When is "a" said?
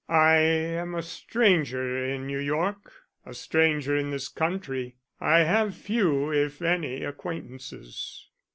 0.95-1.03, 3.23-3.35